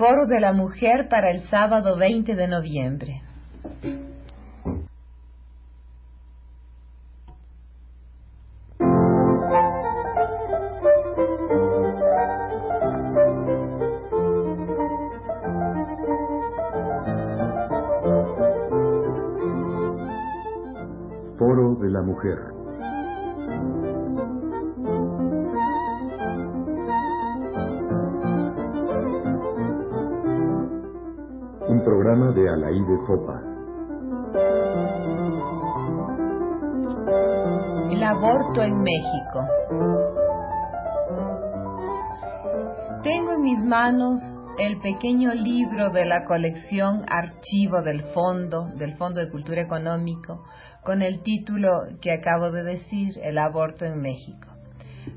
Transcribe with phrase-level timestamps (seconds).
[0.00, 3.20] Foro de la Mujer para el sábado 20 de noviembre.
[31.84, 33.40] Programa de Alaide Fopa.
[37.90, 39.40] El aborto en México.
[43.02, 44.20] Tengo en mis manos
[44.58, 50.44] el pequeño libro de la colección Archivo del Fondo, del Fondo de Cultura Económico,
[50.84, 51.70] con el título
[52.02, 54.49] que acabo de decir, El aborto en México.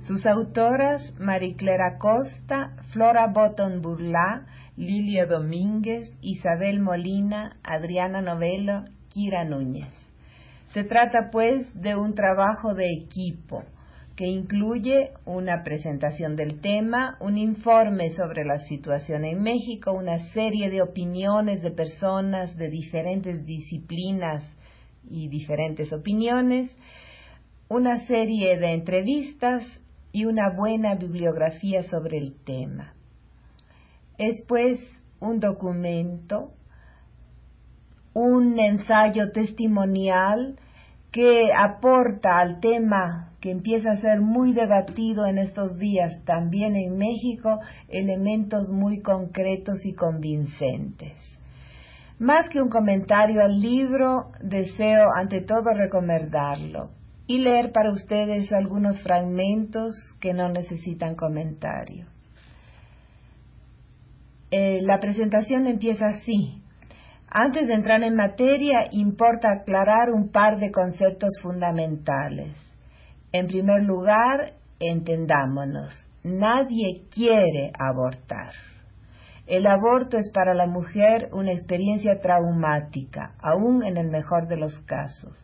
[0.08, 9.92] Sus autoras, Mariclera Costa, Flora Botton Burlá, Lilia Domínguez, Isabel Molina, Adriana Novelo, Kira Núñez.
[10.70, 13.64] Se trata pues de un trabajo de equipo
[14.16, 20.70] que incluye una presentación del tema, un informe sobre la situación en México, una serie
[20.70, 24.44] de opiniones de personas de diferentes disciplinas
[25.10, 26.76] y diferentes opiniones,
[27.74, 29.64] una serie de entrevistas
[30.12, 32.94] y una buena bibliografía sobre el tema.
[34.20, 34.80] Es pues
[35.20, 36.52] un documento,
[38.14, 40.60] un ensayo testimonial
[41.12, 46.96] que aporta al tema que empieza a ser muy debatido en estos días también en
[46.96, 51.18] México elementos muy concretos y convincentes.
[52.20, 56.92] Más que un comentario al libro, deseo ante todo recomendarlo
[57.26, 62.06] y leer para ustedes algunos fragmentos que no necesitan comentario.
[64.52, 66.62] Eh, la presentación empieza así.
[67.28, 72.56] Antes de entrar en materia, importa aclarar un par de conceptos fundamentales.
[73.32, 75.92] En primer lugar, entendámonos,
[76.24, 78.52] nadie quiere abortar.
[79.48, 84.78] El aborto es para la mujer una experiencia traumática, aún en el mejor de los
[84.82, 85.36] casos.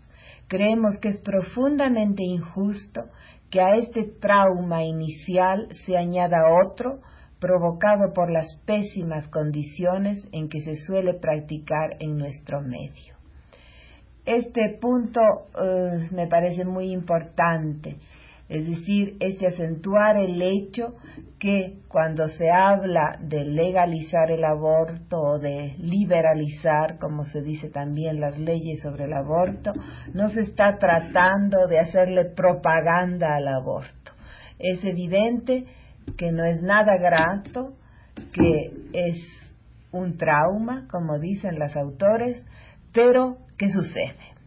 [0.47, 3.05] Creemos que es profundamente injusto
[3.49, 6.99] que a este trauma inicial se añada otro
[7.39, 13.15] provocado por las pésimas condiciones en que se suele practicar en nuestro medio.
[14.25, 15.21] Este punto
[15.61, 17.97] eh, me parece muy importante
[18.49, 20.95] es decir, es de acentuar el hecho
[21.37, 28.19] que cuando se habla de legalizar el aborto o de liberalizar, como se dice también
[28.19, 29.71] las leyes sobre el aborto,
[30.13, 34.11] no se está tratando de hacerle propaganda al aborto.
[34.57, 35.65] Es evidente
[36.17, 37.73] que no es nada grato,
[38.33, 39.17] que es
[39.91, 42.43] un trauma, como dicen las autores,
[42.91, 44.38] pero ¿qué sucede?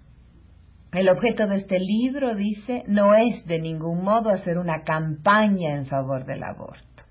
[0.93, 5.87] El objeto de este libro, dice, no es de ningún modo hacer una campaña en
[5.87, 7.03] favor del aborto.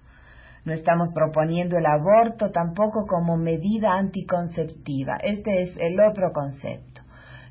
[0.65, 5.17] No estamos proponiendo el aborto tampoco como medida anticonceptiva.
[5.23, 7.01] Este es el otro concepto.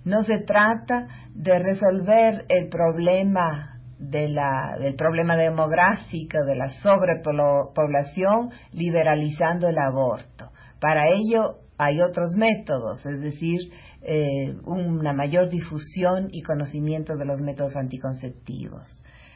[0.05, 4.39] No se trata de resolver el problema del
[4.97, 10.53] problema demográfico, de la sobrepoblación, liberalizando el aborto.
[10.81, 13.59] Para ello hay otros métodos, es decir,
[14.03, 18.87] eh, una mayor difusión y conocimiento de los métodos anticonceptivos.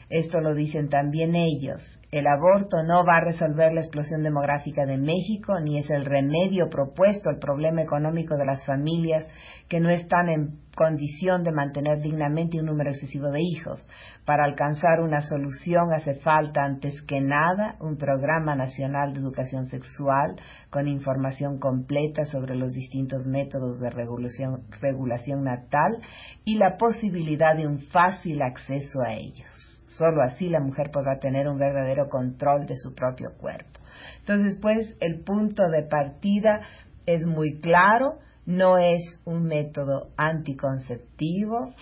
[0.09, 1.81] Esto lo dicen también ellos.
[2.11, 6.69] El aborto no va a resolver la explosión demográfica de México, ni es el remedio
[6.69, 9.27] propuesto al problema económico de las familias
[9.67, 13.85] que no están en condición de mantener dignamente un número excesivo de hijos.
[14.25, 20.35] Para alcanzar una solución hace falta, antes que nada, un programa nacional de educación sexual
[20.69, 26.01] con información completa sobre los distintos métodos de regulación, natal
[26.43, 29.54] y la posibilidad de un fácil acceso a ellos.
[29.97, 33.79] Solo así la mujer podrá tener un verdadero control de su propio cuerpo.
[34.19, 36.61] Entonces, pues, el punto de partida
[37.05, 41.73] es muy claro, no es un método anticonceptivo,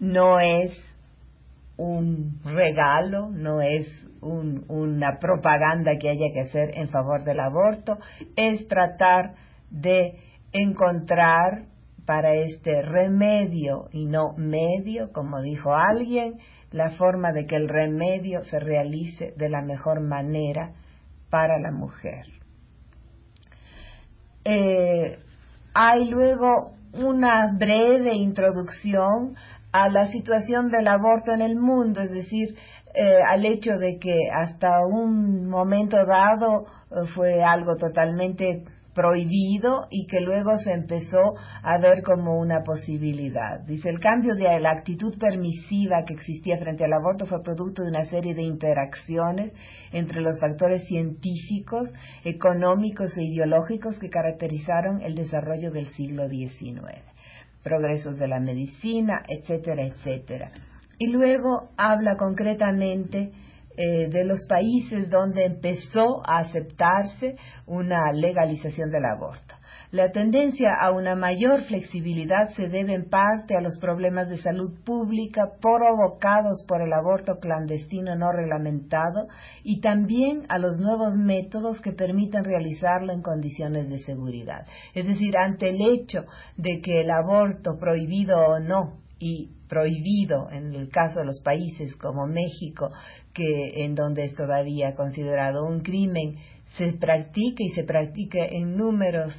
[0.00, 0.76] no es
[1.76, 3.88] un regalo, no es
[4.20, 7.96] una propaganda que haya que hacer en favor del aborto,
[8.36, 9.34] es tratar
[9.70, 10.18] de
[10.52, 11.64] encontrar
[12.04, 16.34] para este remedio y no medio, como dijo alguien,
[16.72, 20.72] la forma de que el remedio se realice de la mejor manera
[21.30, 22.26] para la mujer.
[24.44, 25.18] Eh,
[25.74, 29.36] hay luego una breve introducción
[29.72, 32.56] a la situación del aborto en el mundo, es decir,
[32.94, 38.64] eh, al hecho de que hasta un momento dado eh, fue algo totalmente
[38.94, 43.60] prohibido y que luego se empezó a ver como una posibilidad.
[43.66, 47.90] Dice, el cambio de la actitud permisiva que existía frente al aborto fue producto de
[47.90, 49.52] una serie de interacciones
[49.92, 51.90] entre los factores científicos,
[52.24, 57.02] económicos e ideológicos que caracterizaron el desarrollo del siglo XIX.
[57.62, 60.50] Progresos de la medicina, etcétera, etcétera.
[60.98, 63.32] Y luego habla concretamente
[63.82, 67.36] eh, de los países donde empezó a aceptarse
[67.66, 69.54] una legalización del aborto.
[69.90, 74.78] La tendencia a una mayor flexibilidad se debe en parte a los problemas de salud
[74.84, 79.28] pública provocados por el aborto clandestino no reglamentado
[79.64, 84.66] y también a los nuevos métodos que permiten realizarlo en condiciones de seguridad.
[84.94, 86.26] Es decir, ante el hecho
[86.58, 91.94] de que el aborto prohibido o no y prohibido en el caso de los países
[91.96, 92.90] como México,
[93.32, 96.36] que en donde es todavía considerado un crimen,
[96.76, 99.34] se practique y se practique en números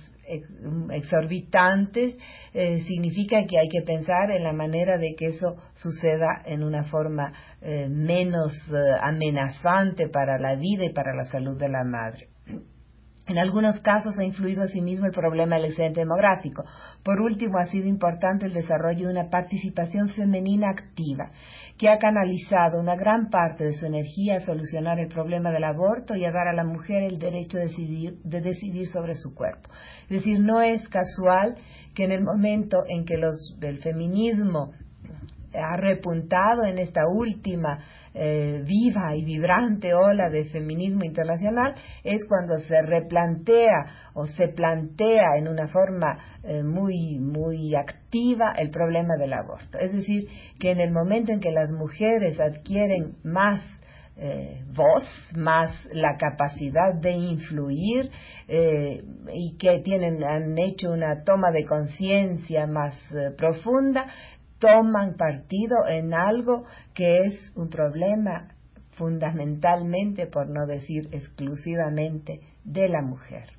[0.92, 2.18] exorbitantes,
[2.54, 6.86] eh, significa que hay que pensar en la manera de que eso suceda en una
[6.86, 12.28] forma eh, menos eh, amenazante para la vida y para la salud de la madre.
[13.32, 16.66] En algunos casos ha influido asimismo el problema del excedente demográfico.
[17.02, 21.32] Por último, ha sido importante el desarrollo de una participación femenina activa,
[21.78, 26.14] que ha canalizado una gran parte de su energía a solucionar el problema del aborto
[26.14, 29.70] y a dar a la mujer el derecho de decidir, de decidir sobre su cuerpo.
[30.10, 31.56] Es decir, no es casual
[31.96, 34.74] que en el momento en que los del feminismo
[35.54, 37.80] ha repuntado en esta última
[38.14, 45.38] eh, viva y vibrante ola de feminismo internacional es cuando se replantea o se plantea
[45.38, 49.78] en una forma eh, muy muy activa el problema del aborto.
[49.78, 50.28] Es decir
[50.60, 53.62] que en el momento en que las mujeres adquieren más
[54.18, 55.04] eh, voz,
[55.38, 58.12] más la capacidad de influir
[59.34, 62.94] y que tienen, han hecho una toma de conciencia más
[63.38, 64.06] profunda,
[64.62, 66.64] toman partido en algo
[66.94, 68.56] que es un problema
[68.92, 73.50] fundamentalmente, por no decir exclusivamente, de la mujer.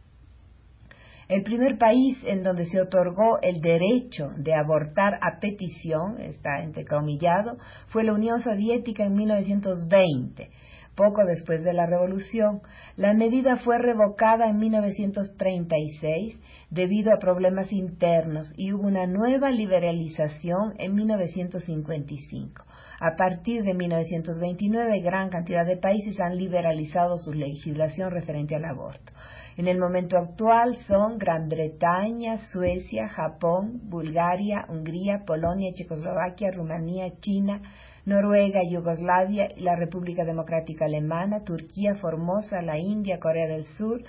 [1.28, 7.56] El primer país en donde se otorgó el derecho de abortar a petición, está entrecomillado,
[7.88, 10.50] fue la Unión Soviética en 1920
[10.94, 12.60] poco después de la revolución.
[12.96, 16.38] La medida fue revocada en 1936
[16.70, 22.64] debido a problemas internos y hubo una nueva liberalización en 1955.
[23.00, 29.12] A partir de 1929, gran cantidad de países han liberalizado su legislación referente al aborto.
[29.56, 37.60] En el momento actual son Gran Bretaña, Suecia, Japón, Bulgaria, Hungría, Polonia, Checoslovaquia, Rumanía, China,
[38.04, 44.02] Noruega, Yugoslavia, la República Democrática Alemana, Turquía, Formosa, la India, Corea del Sur,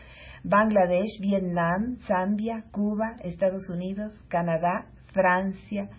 [0.44, 5.90] Bangladesh, Vietnam, Zambia, Cuba, Estados Unidos, Canadá, Francia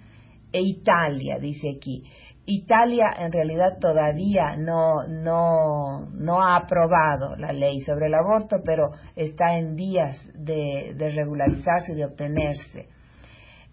[0.52, 2.02] e Italia, dice aquí.
[2.46, 8.90] Italia en realidad todavía no, no, no ha aprobado la ley sobre el aborto, pero
[9.16, 12.88] está en vías de, de regularizarse y de obtenerse.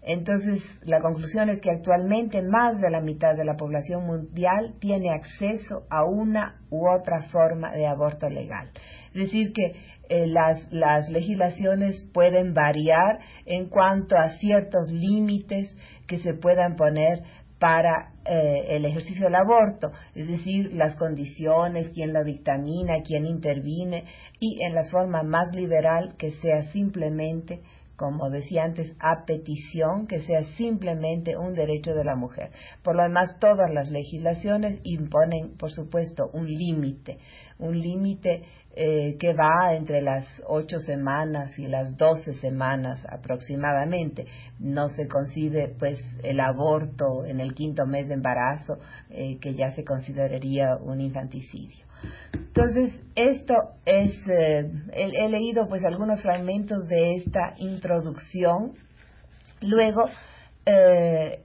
[0.04, 5.10] Entonces, la conclusión es que actualmente más de la mitad de la población mundial tiene
[5.12, 8.70] acceso a una u otra forma de aborto legal.
[9.14, 9.76] Es decir, que
[10.08, 15.76] eh, las, las legislaciones pueden variar en cuanto a ciertos límites
[16.08, 17.22] que se puedan poner
[17.60, 24.04] para eh, el ejercicio del aborto, es decir, las condiciones, quién lo dictamina, quién interviene
[24.40, 27.60] y en la forma más liberal que sea simplemente
[28.02, 32.50] como decía antes, a petición, que sea simplemente un derecho de la mujer.
[32.82, 37.18] Por lo demás, todas las legislaciones imponen, por supuesto, un límite,
[37.60, 38.42] un límite
[38.74, 44.26] eh, que va entre las ocho semanas y las doce semanas aproximadamente.
[44.58, 48.78] No se concibe, pues, el aborto en el quinto mes de embarazo,
[49.10, 51.86] eh, que ya se consideraría un infanticidio.
[52.32, 53.54] Entonces, esto
[53.86, 58.74] es, eh, he, leído pues algunos fragmentos de esta introducción.
[59.62, 60.04] Luego,
[60.66, 61.40] eh,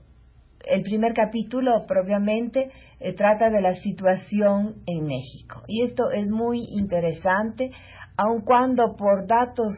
[0.65, 5.63] el primer capítulo propiamente eh, trata de la situación en México.
[5.67, 7.71] Y esto es muy interesante,
[8.17, 9.73] aun cuando por datos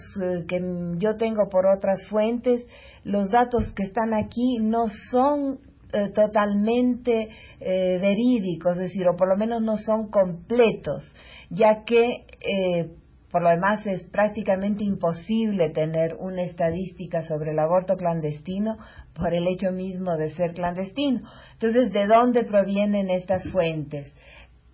[0.47, 0.61] que
[0.97, 2.65] yo tengo por otras fuentes,
[3.03, 5.59] los datos que están aquí no son
[5.91, 7.29] eh, totalmente
[7.59, 11.03] eh, verídicos, es decir, o por lo menos no son completos,
[11.49, 12.91] ya que eh,
[13.31, 18.77] por lo demás, es prácticamente imposible tener una estadística sobre el aborto clandestino
[19.13, 21.21] por el hecho mismo de ser clandestino.
[21.53, 24.11] Entonces, ¿de dónde provienen estas fuentes?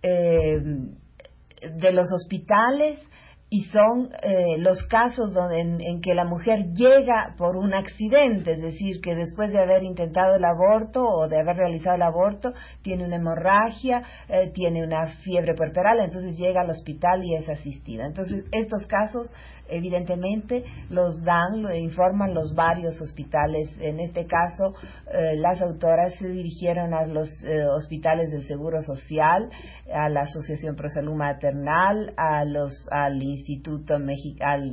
[0.00, 2.98] De los hospitales,
[3.48, 8.60] y son eh, los casos donde, en, que la mujer llega por un accidente, es
[8.60, 13.04] decir, que después de haber intentado el aborto o de haber realizado el aborto, tiene
[13.04, 18.06] una hemorragia, eh, tiene una fiebre puerperal, entonces llega al hospital y es asistida.
[18.06, 19.30] Entonces, estos casos
[19.68, 23.68] evidentemente los dan, lo informan los varios hospitales.
[23.80, 24.74] En este caso,
[25.12, 29.50] eh, las autoras se dirigieron a los eh, hospitales del Seguro Social,
[29.92, 34.64] a la Asociación Pro Salud Maternal, a los, al Instituto Mexicano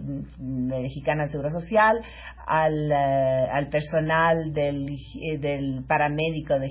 [1.24, 2.02] del Seguro Social,
[2.46, 4.88] al, eh, al personal del,
[5.40, 6.70] del paramédico de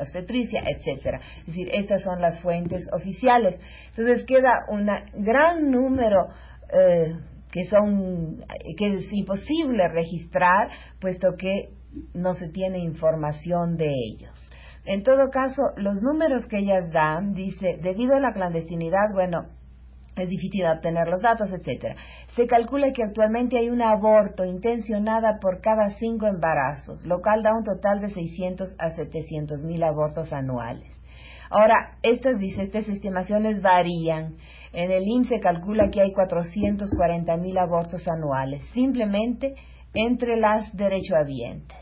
[0.00, 1.20] obstetricia, etcétera.
[1.40, 3.58] Es decir, estas son las fuentes oficiales.
[3.90, 4.88] Entonces queda un
[5.24, 6.28] gran número
[7.50, 8.44] que son
[8.76, 10.68] que es imposible registrar
[11.00, 11.70] puesto que
[12.14, 14.50] no se tiene información de ellos.
[14.84, 19.46] En todo caso, los números que ellas dan, dice, debido a la clandestinidad, bueno,
[20.22, 21.96] es difícil obtener los datos, etcétera.
[22.34, 27.54] Se calcula que actualmente hay un aborto intencionada por cada cinco embarazos, lo cual da
[27.56, 30.90] un total de 600 a 700 mil abortos anuales.
[31.50, 34.36] Ahora, estas, dice, estas estimaciones varían.
[34.72, 39.54] En el IMSS se calcula que hay 440 mil abortos anuales, simplemente
[39.94, 41.78] entre las derechohabientes.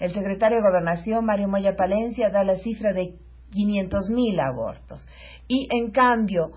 [0.00, 3.14] El secretario de Gobernación, Mario Moya Palencia, da la cifra de
[3.52, 5.06] 500 mil abortos.
[5.48, 6.50] Y en cambio,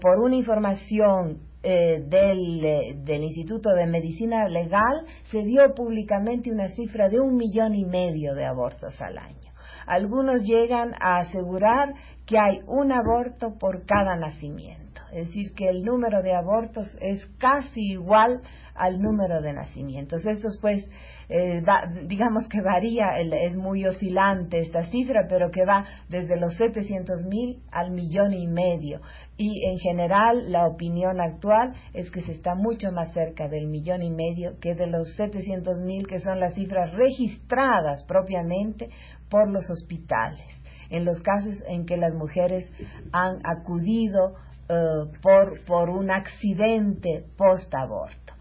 [0.00, 6.68] por una información eh, del, eh, del, Instituto de Medicina Legal, se dio públicamente una
[6.68, 9.52] cifra de un millón y medio de abortos al año.
[9.84, 11.94] Algunos llegan a asegurar
[12.26, 17.24] que hay un aborto por cada nacimiento, es decir, que el número de abortos es
[17.38, 18.42] casi igual
[18.74, 20.24] al número de nacimientos.
[20.24, 20.88] Estos pues
[21.30, 21.62] eh,
[22.06, 27.62] digamos que varía, es muy oscilante esta cifra, pero que va desde los 700 mil
[27.70, 29.00] al millón y medio.
[29.36, 34.02] Y en general la opinión actual es que se está mucho más cerca del millón
[34.02, 38.88] y medio que de los 700 mil, que son las cifras registradas propiamente
[39.28, 40.46] por los hospitales,
[40.88, 42.70] en los casos en que las mujeres
[43.12, 44.36] han acudido
[44.68, 48.34] eh, por, por un accidente post-aborto.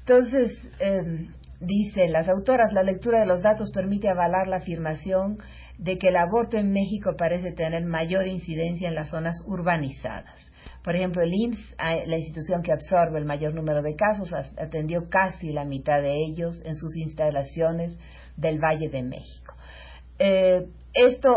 [0.00, 1.28] Entonces, eh,
[1.60, 5.38] Dicen las autoras, la lectura de los datos permite avalar la afirmación
[5.76, 10.36] de que el aborto en México parece tener mayor incidencia en las zonas urbanizadas.
[10.84, 15.08] Por ejemplo, el IMSS, ah, la institución que absorbe el mayor número de casos, atendió
[15.10, 17.98] casi la mitad de ellos en sus instalaciones
[18.36, 19.54] del Valle de México.
[20.20, 20.64] Eh,
[21.06, 21.30] esto,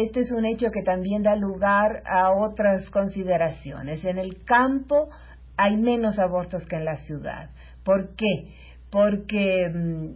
[0.00, 4.04] este es un hecho que también da lugar a otras consideraciones.
[4.04, 5.08] En el campo
[5.56, 7.50] hay menos abortos que en la ciudad.
[7.84, 8.54] ¿Por qué?
[8.94, 10.06] porque mm,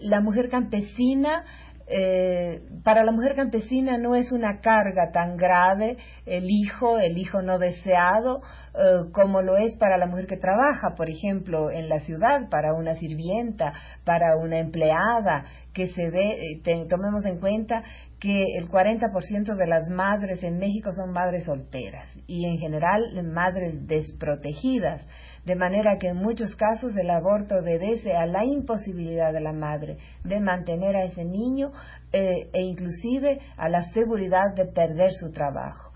[0.00, 1.44] la mujer campesina
[1.86, 7.42] eh, para la mujer campesina no es una carga tan grave el hijo, el hijo
[7.42, 8.40] no deseado,
[8.74, 12.72] eh, como lo es para la mujer que trabaja, por ejemplo, en la ciudad, para
[12.72, 13.72] una sirvienta,
[14.04, 17.82] para una empleada, que se ve, eh, tomemos en cuenta
[18.20, 23.86] que el 40% de las madres en México son madres solteras y en general madres
[23.86, 25.02] desprotegidas.
[25.44, 29.96] De manera que en muchos casos el aborto obedece a la imposibilidad de la madre
[30.22, 31.72] de mantener a ese niño
[32.12, 35.92] eh, e inclusive a la seguridad de perder su trabajo.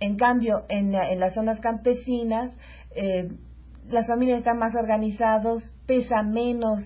[0.00, 2.52] En cambio, en, las zonas campesinas,
[2.94, 3.28] eh,
[3.88, 6.80] las familias están más organizadas, pesa menos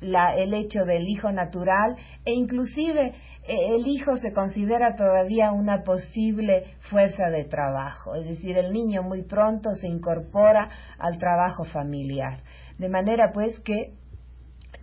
[0.00, 3.14] el hecho del hijo natural e inclusive
[3.46, 9.02] eh, el hijo se considera todavía una posible fuerza de trabajo, es decir, el niño
[9.02, 12.42] muy pronto se incorpora al trabajo familiar,
[12.78, 13.92] de manera pues que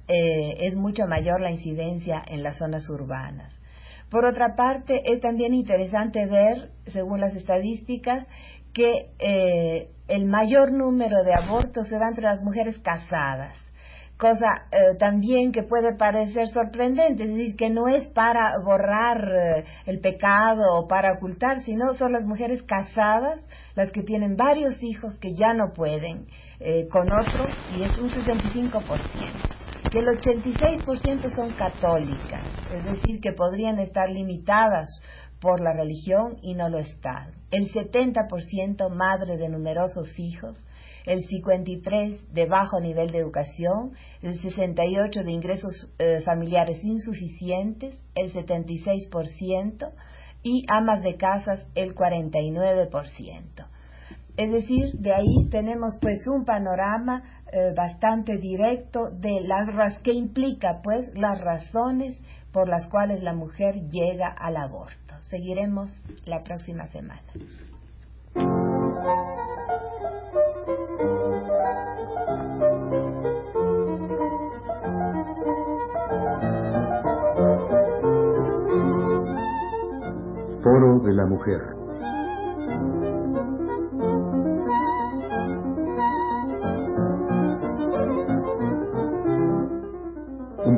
[0.08, 3.54] eh, es mucho mayor la incidencia en las zonas urbanas.
[4.10, 8.28] Por otra parte, es también interesante ver, según las estadísticas,
[8.74, 13.56] que eh, el mayor número de abortos se da entre las mujeres casadas
[14.22, 19.66] cosa eh, también que puede parecer sorprendente, es decir, que no es para borrar eh,
[19.88, 23.42] el pecado o para ocultar, sino son las mujeres casadas
[23.76, 26.28] las que tienen varios hijos que ya no pueden
[26.60, 28.84] eh, con otros y es un 65%.
[29.92, 34.88] Que el 86% son católicas, es decir, que podrían estar limitadas
[35.40, 37.32] por la religión y no lo están.
[37.50, 40.56] El 70% madre de numerosos hijos,
[41.06, 48.32] el 53 de bajo nivel de educación, el 68 de ingresos eh, familiares insuficientes, el
[48.34, 49.92] 76%
[50.44, 53.68] y amas de casas el 49%.
[54.38, 60.82] Es decir, de ahí tenemos pues un panorama eh, bastante directo de las que implica
[60.82, 62.18] pues las razones
[62.52, 65.16] por las cuales la mujer llega al aborto.
[65.30, 65.92] Seguiremos
[66.26, 67.24] la próxima semana.
[80.64, 81.82] Foro de la Mujer.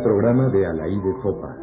[0.04, 1.63] programa de Alaí de Fopa.